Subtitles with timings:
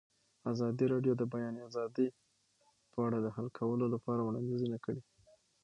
[0.51, 2.07] ازادي راډیو د د بیان آزادي
[2.91, 5.01] په اړه د حل کولو لپاره وړاندیزونه کړي.